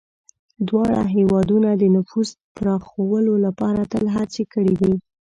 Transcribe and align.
دواړه 0.67 0.99
هېوادونه 1.15 1.69
د 1.75 1.83
نفوذ 1.95 2.29
پراخولو 2.55 3.33
لپاره 3.45 3.81
تل 3.91 4.05
هڅې 4.15 4.43
کړي 4.53 4.75
دي. 4.81 4.93